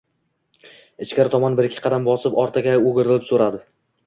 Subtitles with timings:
[1.05, 3.63] Ichkari tomon bir-ikki qadam bosib, ortiga o`girilib so`radi